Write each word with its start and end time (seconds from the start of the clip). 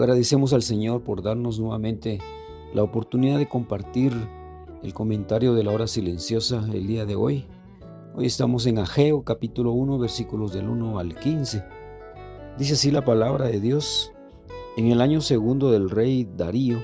Agradecemos 0.00 0.54
al 0.54 0.62
Señor 0.62 1.02
por 1.02 1.20
darnos 1.20 1.60
nuevamente 1.60 2.20
la 2.72 2.82
oportunidad 2.82 3.36
de 3.36 3.50
compartir 3.50 4.14
el 4.82 4.94
comentario 4.94 5.52
de 5.52 5.62
la 5.62 5.72
hora 5.72 5.86
silenciosa 5.86 6.64
el 6.72 6.86
día 6.86 7.04
de 7.04 7.16
hoy. 7.16 7.44
Hoy 8.14 8.24
estamos 8.24 8.64
en 8.64 8.78
Ageo 8.78 9.24
capítulo 9.24 9.72
1 9.72 9.98
versículos 9.98 10.54
del 10.54 10.70
1 10.70 10.98
al 10.98 11.18
15. 11.18 11.62
Dice 12.56 12.72
así 12.72 12.90
la 12.90 13.04
palabra 13.04 13.48
de 13.48 13.60
Dios. 13.60 14.10
En 14.78 14.86
el 14.86 15.02
año 15.02 15.20
segundo 15.20 15.70
del 15.70 15.90
rey 15.90 16.26
Darío, 16.34 16.78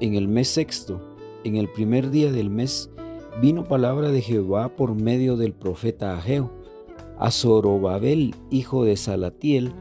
en 0.00 0.16
el 0.16 0.26
mes 0.26 0.48
sexto, 0.48 1.00
en 1.44 1.54
el 1.54 1.68
primer 1.70 2.10
día 2.10 2.32
del 2.32 2.50
mes, 2.50 2.90
vino 3.40 3.62
palabra 3.62 4.10
de 4.10 4.22
Jehová 4.22 4.74
por 4.74 4.96
medio 4.96 5.36
del 5.36 5.52
profeta 5.52 6.16
Ageo, 6.16 6.50
a 7.16 7.30
Zorobabel, 7.30 8.34
hijo 8.50 8.84
de 8.84 8.96
Salatiel, 8.96 9.72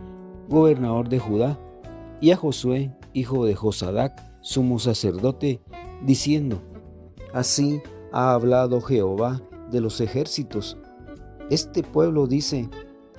gobernador 0.50 1.10
de 1.10 1.18
Judá, 1.18 1.58
y 2.22 2.32
a 2.32 2.38
Josué, 2.38 2.92
hijo 3.14 3.46
de 3.46 3.56
Josadac, 3.56 4.22
sumo 4.42 4.80
sacerdote, 4.80 5.62
diciendo, 6.06 6.62
Así 7.34 7.82
ha 8.12 8.34
hablado 8.34 8.82
Jehová 8.82 9.42
de 9.72 9.82
los 9.82 10.02
ejércitos. 10.02 10.78
Este 11.50 11.84
pueblo 11.84 12.28
dice, 12.28 12.70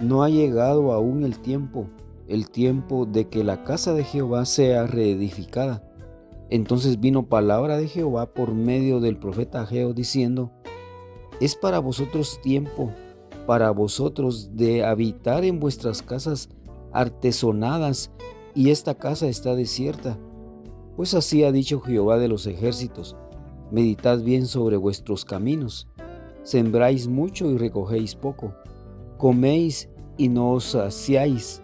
no 0.00 0.22
ha 0.22 0.28
llegado 0.28 0.92
aún 0.92 1.24
el 1.24 1.38
tiempo, 1.38 1.86
el 2.26 2.50
tiempo 2.50 3.06
de 3.06 3.28
que 3.28 3.44
la 3.44 3.64
casa 3.64 3.92
de 3.92 4.04
Jehová 4.04 4.44
sea 4.46 4.86
reedificada. 4.86 5.84
Entonces 6.48 6.98
vino 6.98 7.26
palabra 7.26 7.76
de 7.76 7.86
Jehová 7.86 8.32
por 8.32 8.54
medio 8.54 9.00
del 9.00 9.18
profeta 9.18 9.62
Ageo 9.62 9.92
diciendo, 9.92 10.50
es 11.40 11.54
para 11.54 11.78
vosotros 11.78 12.40
tiempo, 12.42 12.90
para 13.46 13.70
vosotros 13.70 14.56
de 14.56 14.84
habitar 14.84 15.44
en 15.44 15.60
vuestras 15.60 16.02
casas 16.02 16.48
artesonadas 16.92 18.10
y 18.54 18.70
esta 18.70 18.94
casa 18.94 19.28
está 19.28 19.54
desierta. 19.54 20.18
Pues 20.96 21.14
así 21.14 21.44
ha 21.44 21.52
dicho 21.52 21.80
Jehová 21.80 22.18
de 22.18 22.28
los 22.28 22.46
ejércitos, 22.46 23.16
meditad 23.70 24.20
bien 24.20 24.46
sobre 24.46 24.76
vuestros 24.76 25.24
caminos, 25.24 25.88
sembráis 26.42 27.08
mucho 27.08 27.50
y 27.50 27.56
recogéis 27.56 28.14
poco, 28.14 28.54
coméis 29.16 29.88
y 30.16 30.28
no 30.28 30.52
os 30.52 30.64
saciáis, 30.64 31.62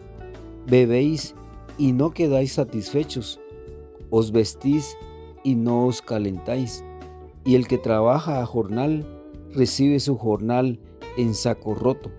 bebéis 0.67 1.35
y 1.79 1.93
no 1.93 2.13
quedáis 2.13 2.53
satisfechos, 2.53 3.41
os 4.11 4.33
vestís 4.33 4.97
y 5.45 5.55
no 5.55 5.87
os 5.87 6.01
calentáis, 6.01 6.85
y 7.45 7.55
el 7.55 7.69
que 7.69 7.79
trabaja 7.79 8.41
a 8.41 8.47
jornal 8.47 9.07
recibe 9.53 10.01
su 10.01 10.17
jornal 10.17 10.81
en 11.17 11.35
saco 11.35 11.75
roto. 11.75 12.11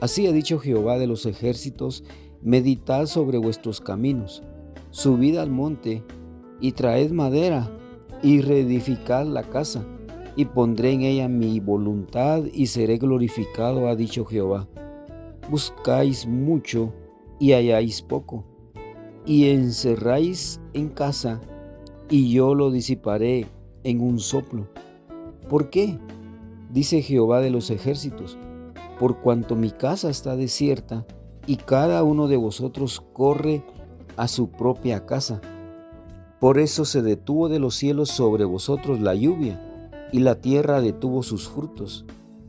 Así 0.00 0.26
ha 0.26 0.32
dicho 0.32 0.58
Jehová 0.58 0.98
de 0.98 1.06
los 1.06 1.24
ejércitos, 1.24 2.04
meditad 2.44 3.06
sobre 3.06 3.38
vuestros 3.38 3.80
caminos, 3.80 4.42
subid 4.90 5.38
al 5.38 5.50
monte 5.50 6.04
y 6.60 6.72
traed 6.72 7.10
madera 7.10 7.70
y 8.22 8.42
reedificad 8.42 9.26
la 9.26 9.42
casa, 9.42 9.84
y 10.36 10.44
pondré 10.44 10.92
en 10.92 11.02
ella 11.02 11.28
mi 11.28 11.58
voluntad 11.60 12.44
y 12.52 12.66
seré 12.66 12.98
glorificado, 12.98 13.88
ha 13.88 13.96
dicho 13.96 14.24
Jehová. 14.24 14.68
Buscáis 15.50 16.26
mucho 16.26 16.92
y 17.38 17.52
halláis 17.52 18.02
poco, 18.02 18.44
y 19.24 19.48
encerráis 19.48 20.60
en 20.74 20.88
casa, 20.88 21.40
y 22.10 22.30
yo 22.32 22.54
lo 22.54 22.70
disiparé 22.70 23.46
en 23.84 24.00
un 24.00 24.18
soplo. 24.18 24.68
¿Por 25.48 25.70
qué? 25.70 25.98
Dice 26.70 27.00
Jehová 27.00 27.40
de 27.40 27.50
los 27.50 27.70
ejércitos, 27.70 28.36
por 28.98 29.20
cuanto 29.20 29.56
mi 29.56 29.70
casa 29.70 30.10
está 30.10 30.36
desierta, 30.36 31.06
y 31.46 31.56
cada 31.56 32.02
uno 32.02 32.28
de 32.28 32.36
vosotros 32.36 33.02
corre 33.12 33.64
a 34.16 34.28
su 34.28 34.50
propia 34.50 35.06
casa. 35.06 35.40
Por 36.40 36.58
eso 36.58 36.84
se 36.84 37.02
detuvo 37.02 37.48
de 37.48 37.58
los 37.58 37.74
cielos 37.74 38.10
sobre 38.10 38.44
vosotros 38.44 39.00
la 39.00 39.14
lluvia, 39.14 39.60
y 40.12 40.20
la 40.20 40.40
tierra 40.40 40.80
detuvo 40.80 41.22
sus 41.22 41.48
frutos. 41.48 42.04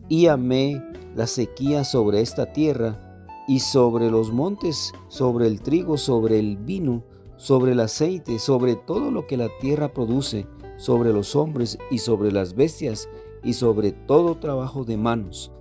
Y 0.07 0.27
amé 0.27 0.83
la 1.15 1.27
sequía 1.27 1.83
sobre 1.83 2.21
esta 2.21 2.53
tierra, 2.53 3.01
y 3.47 3.59
sobre 3.59 4.09
los 4.09 4.31
montes, 4.31 4.93
sobre 5.07 5.47
el 5.47 5.61
trigo, 5.61 5.97
sobre 5.97 6.39
el 6.39 6.57
vino, 6.57 7.03
sobre 7.37 7.73
el 7.73 7.79
aceite, 7.79 8.39
sobre 8.39 8.75
todo 8.75 9.11
lo 9.11 9.27
que 9.27 9.37
la 9.37 9.49
tierra 9.59 9.93
produce, 9.93 10.47
sobre 10.77 11.13
los 11.13 11.35
hombres 11.35 11.77
y 11.89 11.99
sobre 11.99 12.31
las 12.31 12.55
bestias, 12.55 13.07
y 13.43 13.53
sobre 13.53 13.91
todo 13.91 14.37
trabajo 14.37 14.83
de 14.83 14.97
manos 14.97 15.51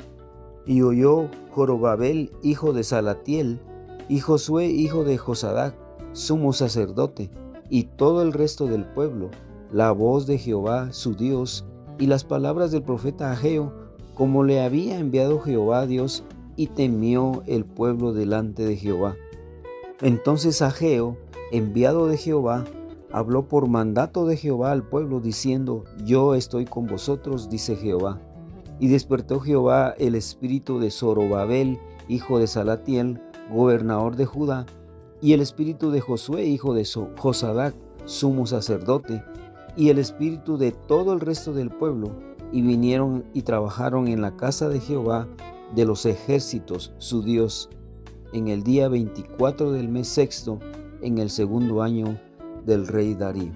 y 0.66 0.82
oyó 0.82 1.28
Jorobabel, 1.50 2.32
hijo 2.42 2.72
de 2.72 2.84
Salatiel, 2.84 3.60
y 4.08 4.20
Josué, 4.20 4.66
hijo 4.66 5.04
de 5.04 5.18
Josadac, 5.18 5.74
sumo 6.12 6.52
sacerdote, 6.52 7.30
y 7.68 7.84
todo 7.84 8.22
el 8.22 8.32
resto 8.32 8.66
del 8.66 8.84
pueblo, 8.84 9.30
la 9.72 9.92
voz 9.92 10.26
de 10.26 10.38
Jehová, 10.38 10.92
su 10.92 11.14
Dios, 11.14 11.64
y 11.98 12.06
las 12.06 12.24
palabras 12.24 12.70
del 12.70 12.82
profeta 12.82 13.32
Ageo, 13.32 13.72
como 14.14 14.44
le 14.44 14.62
había 14.62 14.98
enviado 14.98 15.40
Jehová 15.40 15.86
Dios, 15.86 16.24
y 16.56 16.68
temió 16.68 17.42
el 17.46 17.64
pueblo 17.64 18.12
delante 18.12 18.64
de 18.64 18.76
Jehová. 18.76 19.16
Entonces 20.00 20.62
Ageo, 20.62 21.16
enviado 21.50 22.06
de 22.06 22.16
Jehová, 22.16 22.64
habló 23.10 23.48
por 23.48 23.68
mandato 23.68 24.26
de 24.26 24.36
Jehová 24.36 24.72
al 24.72 24.82
pueblo, 24.82 25.20
diciendo, 25.20 25.84
Yo 26.04 26.34
estoy 26.34 26.64
con 26.64 26.86
vosotros, 26.86 27.48
dice 27.48 27.76
Jehová 27.76 28.20
y 28.78 28.88
despertó 28.88 29.40
Jehová 29.40 29.94
el 29.98 30.14
espíritu 30.14 30.78
de 30.78 30.90
Zorobabel, 30.90 31.78
hijo 32.08 32.38
de 32.38 32.46
Salatiel, 32.46 33.20
gobernador 33.50 34.16
de 34.16 34.26
Judá, 34.26 34.66
y 35.20 35.32
el 35.32 35.40
espíritu 35.40 35.90
de 35.90 36.00
Josué, 36.00 36.44
hijo 36.44 36.74
de 36.74 36.86
Josadac, 37.16 37.74
sumo 38.04 38.46
sacerdote, 38.46 39.22
y 39.76 39.88
el 39.88 39.98
espíritu 39.98 40.58
de 40.58 40.72
todo 40.72 41.12
el 41.12 41.20
resto 41.20 41.52
del 41.52 41.70
pueblo, 41.70 42.10
y 42.52 42.62
vinieron 42.62 43.24
y 43.32 43.42
trabajaron 43.42 44.08
en 44.08 44.20
la 44.20 44.36
casa 44.36 44.68
de 44.68 44.80
Jehová 44.80 45.26
de 45.74 45.84
los 45.84 46.06
ejércitos, 46.06 46.92
su 46.98 47.22
Dios, 47.22 47.70
en 48.32 48.48
el 48.48 48.62
día 48.62 48.88
24 48.88 49.72
del 49.72 49.88
mes 49.88 50.08
sexto, 50.08 50.58
en 51.00 51.18
el 51.18 51.30
segundo 51.30 51.82
año 51.82 52.18
del 52.64 52.86
rey 52.86 53.14
Darío. 53.14 53.52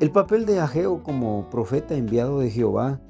El 0.00 0.10
papel 0.10 0.44
de 0.44 0.60
Ageo 0.60 1.02
como 1.02 1.48
profeta 1.48 1.96
enviado 1.96 2.40
de 2.40 2.50
Jehová 2.50 3.00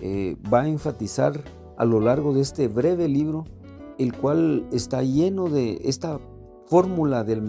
eh, 0.00 0.36
va 0.52 0.62
a 0.62 0.68
enfatizar 0.68 1.42
a 1.76 1.84
lo 1.84 2.00
largo 2.00 2.32
de 2.32 2.40
este 2.40 2.68
breve 2.68 3.08
libro, 3.08 3.44
el 3.98 4.16
cual 4.16 4.66
está 4.72 5.02
lleno 5.02 5.48
de 5.48 5.80
esta 5.84 6.20
fórmula 6.66 7.24
del, 7.24 7.44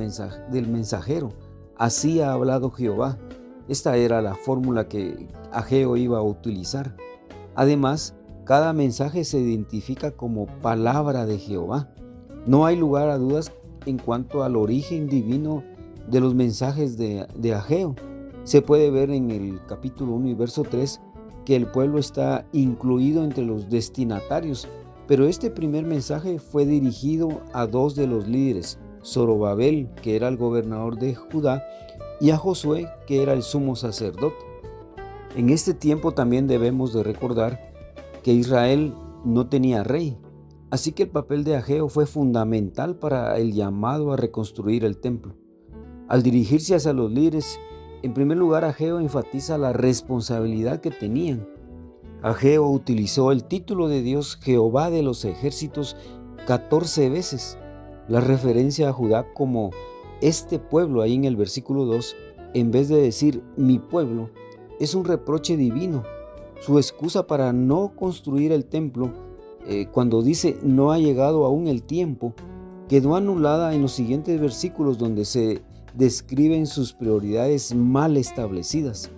del 0.52 0.68
mensajero. 0.68 1.30
Así 1.78 2.22
ha 2.22 2.34
hablado 2.34 2.72
Jehová. 2.72 3.18
Esta 3.68 3.98
era 3.98 4.22
la 4.22 4.36
fórmula 4.36 4.88
que 4.88 5.28
Ageo 5.52 5.98
iba 5.98 6.20
a 6.20 6.24
utilizar. 6.24 6.96
Además, 7.56 8.16
cada 8.44 8.74
mensaje 8.74 9.24
se 9.24 9.40
identifica 9.40 10.12
como 10.12 10.46
palabra 10.46 11.26
de 11.26 11.40
Jehová. 11.40 11.90
No 12.46 12.66
hay 12.66 12.76
lugar 12.76 13.10
a 13.10 13.18
dudas 13.18 13.52
en 13.86 13.98
cuanto 13.98 14.44
al 14.44 14.56
origen 14.56 15.08
divino 15.08 15.64
de 16.08 16.20
los 16.20 16.36
mensajes 16.36 16.98
de, 16.98 17.26
de 17.36 17.54
Ageo. 17.56 17.96
Se 18.44 18.62
puede 18.62 18.92
ver 18.92 19.10
en 19.10 19.32
el 19.32 19.60
capítulo 19.66 20.14
1 20.14 20.30
y 20.30 20.34
verso 20.36 20.64
3 20.64 21.02
que 21.46 21.56
el 21.56 21.68
pueblo 21.68 22.00
está 22.00 22.46
incluido 22.52 23.24
entre 23.24 23.46
los 23.46 23.70
destinatarios, 23.70 24.68
pero 25.08 25.28
este 25.28 25.52
primer 25.52 25.86
mensaje 25.86 26.40
fue 26.40 26.66
dirigido 26.66 27.42
a 27.54 27.68
dos 27.68 27.96
de 27.96 28.08
los 28.08 28.28
líderes, 28.28 28.80
Zorobabel, 29.04 29.90
que 30.02 30.16
era 30.16 30.28
el 30.28 30.38
gobernador 30.38 30.98
de 30.98 31.14
Judá, 31.14 31.64
y 32.20 32.32
a 32.32 32.38
Josué, 32.38 32.88
que 33.06 33.22
era 33.22 33.34
el 33.34 33.44
sumo 33.44 33.76
sacerdote. 33.76 34.44
En 35.36 35.50
este 35.50 35.74
tiempo 35.74 36.14
también 36.14 36.48
debemos 36.48 36.94
de 36.94 37.04
recordar 37.04 37.72
que 38.24 38.34
Israel 38.34 38.94
no 39.24 39.48
tenía 39.48 39.84
rey, 39.84 40.18
así 40.72 40.94
que 40.94 41.04
el 41.04 41.10
papel 41.10 41.44
de 41.44 41.58
Ageo 41.58 41.90
fue 41.90 42.08
fundamental 42.08 42.96
para 42.96 43.38
el 43.38 43.54
llamado 43.54 44.12
a 44.12 44.18
reconstruir 44.18 44.84
el 44.86 44.98
templo. 44.98 45.36
Al 46.08 46.24
dirigirse 46.24 46.76
hacia 46.76 46.94
los 46.94 47.12
líderes, 47.12 47.60
en 48.06 48.14
primer 48.14 48.38
lugar, 48.38 48.66
Ageo 48.66 49.00
enfatiza 49.00 49.58
la 49.58 49.74
responsabilidad 49.74 50.80
que 50.80 50.92
tenían. 50.92 51.48
Ageo 52.22 52.70
utilizó 52.70 53.32
el 53.32 53.44
título 53.44 53.88
de 53.88 54.04
Dios 54.04 54.38
Jehová 54.40 54.92
de 54.92 55.02
los 55.02 55.26
ejércitos 55.26 55.98
14 56.46 57.10
veces. 57.10 57.58
La 58.08 58.22
referencia 58.22 58.90
a 58.90 58.94
Judá 58.94 59.34
como 59.34 59.72
este 60.22 60.60
pueblo 60.60 61.02
ahí 61.02 61.16
en 61.16 61.26
el 61.26 61.36
versículo 61.36 61.86
2, 61.86 62.16
en 62.54 62.70
vez 62.70 62.90
de 62.90 63.02
decir 63.02 63.42
mi 63.58 63.80
pueblo, 63.80 64.30
es 64.80 64.94
un 64.94 65.06
reproche 65.06 65.58
divino. 65.58 66.04
Su 66.62 66.78
excusa 66.78 67.26
para 67.26 67.54
no 67.54 67.94
construir 67.96 68.52
el 68.52 68.66
templo, 68.66 69.14
eh, 69.68 69.88
cuando 69.92 70.22
dice 70.22 70.60
no 70.62 70.92
ha 70.92 71.00
llegado 71.00 71.44
aún 71.44 71.68
el 71.68 71.82
tiempo, 71.82 72.36
quedó 72.88 73.16
anulada 73.16 73.74
en 73.74 73.82
los 73.82 73.94
siguientes 73.94 74.40
versículos 74.40 75.00
donde 75.00 75.26
se 75.26 75.64
describen 75.98 76.68
sus 76.68 76.94
prioridades 76.94 77.74
mal 77.74 78.18
establecidas. 78.18 79.12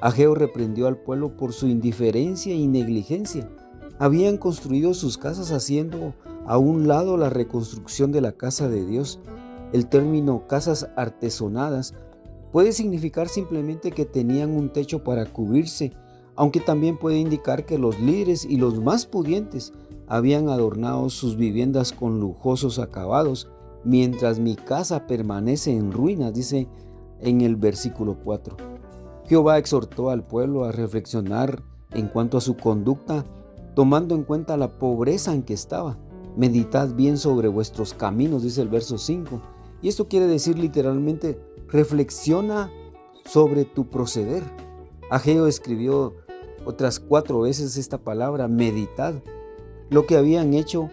Ageo 0.00 0.34
reprendió 0.34 0.86
al 0.86 0.98
pueblo 0.98 1.36
por 1.36 1.52
su 1.52 1.68
indiferencia 1.68 2.54
y 2.54 2.66
negligencia. 2.66 3.48
Habían 3.98 4.36
construido 4.36 4.94
sus 4.94 5.18
casas 5.18 5.52
haciendo 5.52 6.14
a 6.46 6.58
un 6.58 6.86
lado 6.86 7.16
la 7.16 7.30
reconstrucción 7.30 8.12
de 8.12 8.20
la 8.20 8.32
casa 8.32 8.68
de 8.68 8.84
Dios. 8.84 9.20
El 9.72 9.88
término 9.88 10.46
casas 10.46 10.88
artesonadas 10.96 11.94
puede 12.52 12.72
significar 12.72 13.28
simplemente 13.28 13.90
que 13.90 14.04
tenían 14.04 14.50
un 14.50 14.72
techo 14.72 15.02
para 15.02 15.26
cubrirse, 15.26 15.92
aunque 16.34 16.60
también 16.60 16.98
puede 16.98 17.18
indicar 17.18 17.66
que 17.66 17.78
los 17.78 17.98
líderes 17.98 18.44
y 18.44 18.56
los 18.56 18.80
más 18.80 19.06
pudientes 19.06 19.72
habían 20.06 20.48
adornado 20.48 21.08
sus 21.10 21.36
viviendas 21.36 21.92
con 21.92 22.20
lujosos 22.20 22.78
acabados, 22.78 23.50
mientras 23.86 24.40
mi 24.40 24.56
casa 24.56 25.06
permanece 25.06 25.70
en 25.70 25.92
ruinas, 25.92 26.34
dice 26.34 26.68
en 27.20 27.40
el 27.40 27.54
versículo 27.54 28.18
4. 28.22 28.56
Jehová 29.26 29.58
exhortó 29.58 30.10
al 30.10 30.26
pueblo 30.26 30.64
a 30.64 30.72
reflexionar 30.72 31.62
en 31.92 32.08
cuanto 32.08 32.36
a 32.36 32.40
su 32.40 32.56
conducta, 32.56 33.24
tomando 33.74 34.14
en 34.16 34.24
cuenta 34.24 34.56
la 34.56 34.78
pobreza 34.78 35.32
en 35.32 35.44
que 35.44 35.54
estaba. 35.54 35.98
Meditad 36.36 36.94
bien 36.94 37.16
sobre 37.16 37.48
vuestros 37.48 37.94
caminos, 37.94 38.42
dice 38.42 38.60
el 38.60 38.68
verso 38.68 38.98
5. 38.98 39.40
Y 39.82 39.88
esto 39.88 40.08
quiere 40.08 40.26
decir 40.26 40.58
literalmente, 40.58 41.40
reflexiona 41.68 42.70
sobre 43.24 43.64
tu 43.64 43.88
proceder. 43.88 44.42
Ageo 45.10 45.46
escribió 45.46 46.14
otras 46.64 46.98
cuatro 46.98 47.40
veces 47.40 47.76
esta 47.76 47.98
palabra, 47.98 48.48
meditad. 48.48 49.14
Lo 49.90 50.06
que 50.06 50.16
habían 50.16 50.54
hecho 50.54 50.90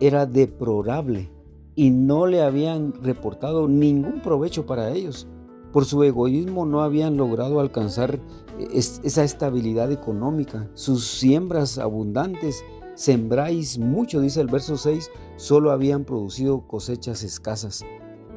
era 0.00 0.26
deplorable 0.26 1.30
y 1.74 1.90
no 1.90 2.26
le 2.26 2.42
habían 2.42 2.92
reportado 3.02 3.68
ningún 3.68 4.20
provecho 4.20 4.66
para 4.66 4.90
ellos. 4.90 5.26
Por 5.72 5.86
su 5.86 6.02
egoísmo 6.02 6.66
no 6.66 6.82
habían 6.82 7.16
logrado 7.16 7.58
alcanzar 7.60 8.20
esa 8.58 9.24
estabilidad 9.24 9.90
económica. 9.90 10.68
Sus 10.74 11.06
siembras 11.06 11.78
abundantes, 11.78 12.62
sembráis 12.94 13.78
mucho, 13.78 14.20
dice 14.20 14.42
el 14.42 14.48
verso 14.48 14.76
6, 14.76 15.10
solo 15.36 15.70
habían 15.70 16.04
producido 16.04 16.66
cosechas 16.66 17.22
escasas. 17.22 17.84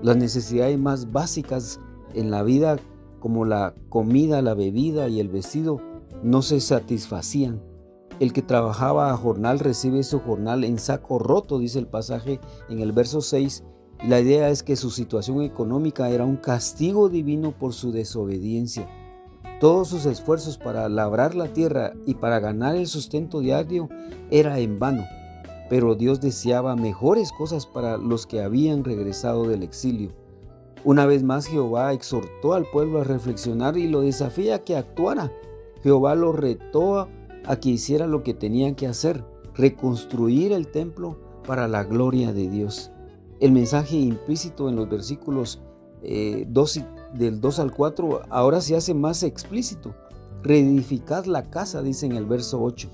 Las 0.02 0.16
necesidades 0.16 0.80
más 0.80 1.12
básicas 1.12 1.82
en 2.14 2.32
la 2.32 2.42
vida, 2.44 2.78
como 3.20 3.44
la 3.44 3.76
comida, 3.90 4.42
la 4.42 4.54
bebida 4.54 5.10
y 5.10 5.20
el 5.20 5.28
vestido, 5.28 5.82
no 6.24 6.42
se 6.42 6.62
satisfacían. 6.62 7.62
El 8.20 8.32
que 8.32 8.42
trabajaba 8.42 9.12
a 9.12 9.18
jornal 9.18 9.60
recibe 9.60 10.02
su 10.04 10.20
jornal 10.20 10.64
en 10.64 10.80
saco 10.80 11.20
roto, 11.20 11.60
dice 11.60 11.80
el 11.80 11.88
pasaje 11.88 12.40
en 12.70 12.80
el 12.80 12.94
verso 12.94 13.20
6, 13.20 13.64
la 14.08 14.22
idea 14.22 14.50
es 14.50 14.64
que 14.64 14.78
su 14.78 14.90
situación 14.90 15.42
económica 15.42 16.10
era 16.10 16.24
un 16.24 16.38
castigo 16.38 17.10
divino 17.10 17.52
por 17.52 17.74
su 17.74 17.92
desobediencia. 17.92 18.88
Todos 19.60 19.90
sus 19.90 20.06
esfuerzos 20.06 20.58
para 20.58 20.88
labrar 20.88 21.36
la 21.36 21.48
tierra 21.48 21.94
y 22.06 22.16
para 22.16 22.40
ganar 22.40 22.76
el 22.76 22.88
sustento 22.88 23.40
diario 23.40 23.90
era 24.32 24.60
en 24.60 24.80
vano, 24.80 25.04
pero 25.70 25.96
Dios 25.96 26.22
deseaba 26.22 26.76
mejores 26.76 27.32
cosas 27.34 27.66
para 27.66 27.98
los 27.98 28.28
que 28.28 28.42
habían 28.42 28.84
regresado 28.84 29.48
del 29.48 29.64
exilio. 29.64 30.12
Una 30.86 31.06
vez 31.06 31.24
más 31.24 31.48
Jehová 31.48 31.92
exhortó 31.94 32.54
al 32.54 32.66
pueblo 32.66 33.02
a 33.02 33.04
reflexionar 33.04 33.76
y 33.76 33.88
lo 33.88 34.02
desafía 34.02 34.56
a 34.56 34.60
que 34.60 34.78
actuara. 34.78 35.32
Jehová 35.82 36.16
lo 36.16 36.32
retó 36.32 37.10
a 37.48 37.58
que 37.58 37.70
hiciera 37.70 38.08
lo 38.08 38.24
que 38.24 38.34
tenían 38.34 38.76
que 38.76 38.88
hacer, 38.88 39.24
reconstruir 39.54 40.52
el 40.52 40.68
templo 40.68 41.18
para 41.46 41.68
la 41.68 41.84
gloria 41.84 42.34
de 42.34 42.50
Dios. 42.50 42.92
El 43.40 43.52
mensaje 43.52 43.98
implícito 43.98 44.70
en 44.70 44.76
los 44.76 44.90
versículos 44.90 45.62
eh, 46.02 46.48
del 47.14 47.42
2 47.42 47.60
al 47.60 47.72
4 47.72 48.22
ahora 48.30 48.62
se 48.62 48.76
hace 48.76 48.94
más 48.94 49.24
explícito. 49.24 49.96
Reedificad 50.44 51.26
la 51.26 51.50
casa, 51.50 51.82
dice 51.82 52.06
en 52.06 52.14
el 52.14 52.26
verso 52.26 52.62
8, 52.62 52.90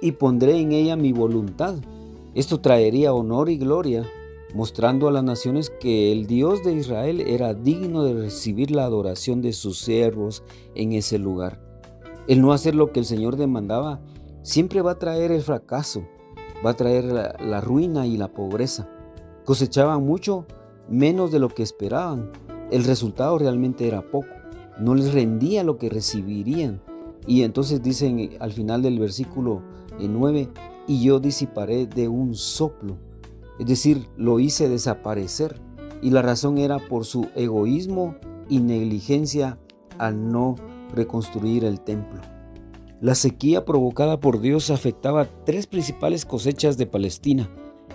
y 0.00 0.12
pondré 0.12 0.58
en 0.60 0.72
ella 0.72 0.96
mi 0.96 1.12
voluntad. 1.12 1.76
Esto 2.34 2.60
traería 2.60 3.14
honor 3.14 3.48
y 3.48 3.56
gloria, 3.56 4.04
mostrando 4.54 5.08
a 5.08 5.12
las 5.12 5.24
naciones 5.24 5.70
que 5.70 6.12
el 6.12 6.26
Dios 6.26 6.62
de 6.62 6.74
Israel 6.74 7.20
era 7.20 7.54
digno 7.54 8.04
de 8.04 8.14
recibir 8.14 8.70
la 8.70 8.84
adoración 8.84 9.40
de 9.40 9.52
sus 9.52 9.78
siervos 9.78 10.42
en 10.74 10.92
ese 10.92 11.18
lugar. 11.18 11.63
El 12.26 12.40
no 12.40 12.52
hacer 12.52 12.74
lo 12.74 12.92
que 12.92 13.00
el 13.00 13.06
Señor 13.06 13.36
demandaba 13.36 14.00
siempre 14.42 14.82
va 14.82 14.92
a 14.92 14.98
traer 14.98 15.30
el 15.30 15.42
fracaso, 15.42 16.04
va 16.64 16.70
a 16.70 16.76
traer 16.76 17.04
la 17.04 17.60
ruina 17.60 18.06
y 18.06 18.16
la 18.16 18.28
pobreza. 18.28 18.88
Cosechaban 19.44 20.04
mucho 20.04 20.46
menos 20.88 21.30
de 21.32 21.38
lo 21.38 21.48
que 21.48 21.62
esperaban. 21.62 22.30
El 22.70 22.84
resultado 22.84 23.38
realmente 23.38 23.86
era 23.86 24.02
poco. 24.10 24.28
No 24.78 24.94
les 24.94 25.12
rendía 25.12 25.64
lo 25.64 25.78
que 25.78 25.90
recibirían. 25.90 26.80
Y 27.26 27.42
entonces 27.42 27.82
dicen 27.82 28.36
al 28.40 28.52
final 28.52 28.82
del 28.82 28.98
versículo 28.98 29.62
9, 29.98 30.40
eh, 30.40 30.48
y 30.86 31.02
yo 31.02 31.20
disiparé 31.20 31.86
de 31.86 32.08
un 32.08 32.34
soplo. 32.34 32.96
Es 33.58 33.66
decir, 33.66 34.08
lo 34.16 34.40
hice 34.40 34.68
desaparecer. 34.68 35.60
Y 36.02 36.10
la 36.10 36.22
razón 36.22 36.58
era 36.58 36.78
por 36.78 37.04
su 37.04 37.28
egoísmo 37.34 38.16
y 38.48 38.60
negligencia 38.60 39.58
al 39.98 40.30
no 40.30 40.56
reconstruir 40.94 41.64
el 41.64 41.80
templo. 41.80 42.20
La 43.00 43.14
sequía 43.14 43.64
provocada 43.64 44.20
por 44.20 44.40
Dios 44.40 44.70
afectaba 44.70 45.28
tres 45.44 45.66
principales 45.66 46.24
cosechas 46.24 46.78
de 46.78 46.86
Palestina 46.86 47.50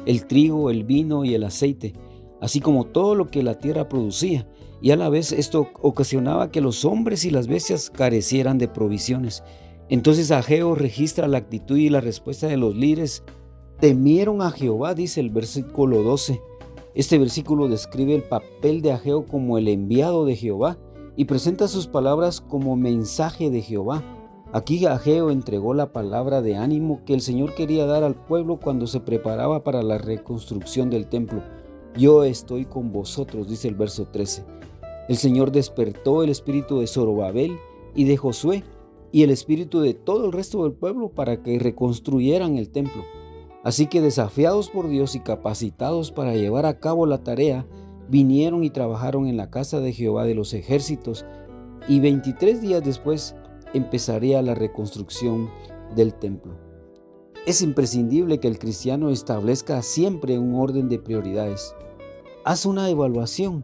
el 0.06 0.26
trigo, 0.26 0.70
el 0.70 0.84
vino 0.84 1.26
y 1.26 1.34
el 1.34 1.44
aceite, 1.44 1.94
así 2.42 2.60
como 2.60 2.86
todo 2.86 3.16
lo 3.16 3.28
que 3.28 3.44
la 3.44 3.56
tierra 3.56 3.90
producía, 3.90 4.48
y 4.82 4.92
a 4.92 4.96
la 4.96 5.10
vez 5.10 5.32
esto 5.32 5.70
ocasionaba 5.82 6.52
que 6.52 6.62
los 6.62 6.86
hombres 6.86 7.26
y 7.26 7.32
las 7.32 7.48
bestias 7.48 7.90
carecieran 7.90 8.58
de 8.58 8.68
provisiones. 8.68 9.44
Entonces 9.90 10.32
Ageo 10.32 10.76
registra 10.76 11.28
la 11.28 11.40
actitud 11.40 11.78
y 11.78 11.90
la 11.90 12.00
respuesta 12.00 12.48
de 12.48 12.58
los 12.58 12.76
líderes. 12.76 13.24
Temieron 13.80 14.42
a 14.42 14.52
Jehová, 14.52 14.94
dice 14.94 15.20
el 15.20 15.32
versículo 15.32 16.02
12. 16.04 16.42
Este 16.96 17.18
versículo 17.18 17.68
describe 17.68 18.16
el 18.16 18.24
papel 18.24 18.82
de 18.82 18.94
Ageo 18.94 19.26
como 19.26 19.58
el 19.58 19.68
enviado 19.68 20.26
de 20.26 20.36
Jehová 20.36 20.78
y 21.20 21.26
presenta 21.26 21.68
sus 21.68 21.86
palabras 21.86 22.40
como 22.40 22.78
mensaje 22.78 23.50
de 23.50 23.62
Jehová. 23.62 24.06
Aquí 24.54 24.86
Ageo 24.86 25.32
entregó 25.32 25.74
la 25.74 25.92
palabra 25.92 26.42
de 26.42 26.56
ánimo 26.56 27.02
que 27.06 27.14
el 27.14 27.20
Señor 27.20 27.56
quería 27.56 27.86
dar 27.86 28.06
al 28.06 28.16
pueblo 28.16 28.58
cuando 28.58 28.88
se 28.88 29.02
preparaba 29.02 29.66
para 29.66 29.84
la 29.84 29.98
reconstrucción 29.98 30.90
del 30.90 31.08
templo. 31.08 31.44
Yo 31.98 32.24
estoy 32.24 32.64
con 32.64 32.94
vosotros, 32.94 33.50
dice 33.50 33.68
el 33.68 33.76
verso 33.76 34.08
13. 34.08 34.46
El 35.10 35.18
Señor 35.18 35.52
despertó 35.52 36.24
el 36.24 36.30
espíritu 36.30 36.80
de 36.80 36.88
Zorobabel 36.88 37.60
y 37.96 38.06
de 38.06 38.16
Josué 38.16 38.64
y 39.12 39.24
el 39.24 39.32
espíritu 39.32 39.82
de 39.82 39.96
todo 39.96 40.26
el 40.26 40.32
resto 40.32 40.64
del 40.64 40.72
pueblo 40.72 41.10
para 41.10 41.44
que 41.44 41.60
reconstruyeran 41.60 42.56
el 42.56 42.70
templo. 42.70 43.04
Así 43.66 43.88
que 43.88 44.00
desafiados 44.00 44.70
por 44.70 44.88
Dios 44.88 45.16
y 45.16 45.20
capacitados 45.20 46.14
para 46.14 46.36
llevar 46.36 46.66
a 46.66 46.80
cabo 46.80 47.06
la 47.06 47.26
tarea, 47.26 47.68
vinieron 48.10 48.64
y 48.64 48.70
trabajaron 48.70 49.28
en 49.28 49.38
la 49.38 49.50
casa 49.50 49.80
de 49.80 49.94
Jehová 49.94 50.26
de 50.26 50.36
los 50.36 50.54
ejércitos, 50.54 51.26
y 51.88 52.00
23 52.00 52.62
días 52.62 52.84
después 52.84 53.36
empezaría 53.74 54.42
la 54.42 54.56
reconstrucción 54.56 55.50
del 55.96 56.14
templo. 56.14 56.54
Es 57.46 57.62
imprescindible 57.62 58.40
que 58.40 58.48
el 58.48 58.60
cristiano 58.60 59.10
establezca 59.10 59.82
siempre 59.82 60.38
un 60.38 60.56
orden 60.56 60.90
de 60.90 61.00
prioridades. 61.00 61.74
Haz 62.44 62.66
una 62.66 62.90
evaluación 62.90 63.64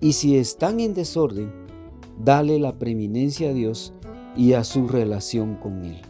y 0.00 0.12
si 0.12 0.36
están 0.36 0.80
en 0.80 0.94
desorden, 0.94 1.52
dale 2.22 2.58
la 2.58 2.78
preeminencia 2.78 3.50
a 3.50 3.52
Dios 3.52 3.92
y 4.36 4.52
a 4.52 4.64
su 4.64 4.88
relación 4.88 5.56
con 5.56 5.84
Él. 5.84 6.00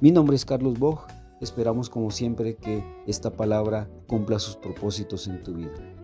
Mi 0.00 0.10
nombre 0.10 0.36
es 0.36 0.44
Carlos 0.44 0.78
Bog. 0.78 1.06
Esperamos 1.40 1.88
como 1.88 2.10
siempre 2.10 2.56
que 2.56 2.84
esta 3.06 3.30
palabra 3.30 3.88
cumpla 4.06 4.38
sus 4.38 4.56
propósitos 4.56 5.26
en 5.28 5.42
tu 5.42 5.54
vida. 5.54 6.03